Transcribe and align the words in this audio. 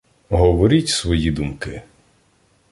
Говоріть 0.29 0.89
свої 0.89 1.31
думки. 1.31 1.81